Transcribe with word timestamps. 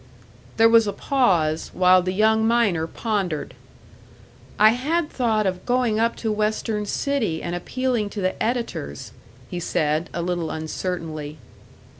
There 0.57 0.67
was 0.67 0.87
a 0.87 0.93
pause, 0.93 1.69
while 1.75 2.01
the 2.01 2.11
young 2.11 2.47
miner 2.47 2.87
pondered. 2.87 3.53
"I 4.57 4.69
had 4.69 5.11
thought 5.11 5.45
of 5.45 5.63
going 5.63 5.99
up 5.99 6.15
to 6.25 6.31
Western 6.31 6.87
City 6.87 7.43
and 7.43 7.53
appealing 7.53 8.09
to 8.17 8.19
the 8.21 8.41
editors," 8.41 9.11
he 9.51 9.59
said, 9.59 10.09
a 10.11 10.23
little 10.23 10.49
uncertainly. 10.49 11.37